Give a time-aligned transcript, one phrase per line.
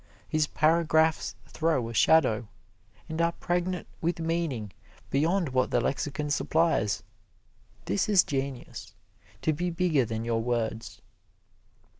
[0.27, 2.47] His paragraphs throw a shadow,
[3.07, 4.71] and are pregnant with meaning
[5.11, 7.03] beyond what the lexicon supplies.
[7.85, 8.95] This is genius
[9.43, 11.03] to be bigger than your words.